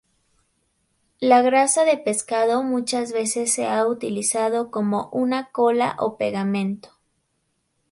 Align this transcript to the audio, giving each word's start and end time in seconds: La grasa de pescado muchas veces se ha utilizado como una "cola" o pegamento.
La 1.19 1.43
grasa 1.43 1.83
de 1.85 1.95
pescado 1.95 2.63
muchas 2.63 3.11
veces 3.13 3.53
se 3.53 3.67
ha 3.67 3.85
utilizado 3.85 4.71
como 4.71 5.09
una 5.11 5.51
"cola" 5.51 5.95
o 5.99 6.17
pegamento. 6.17 6.89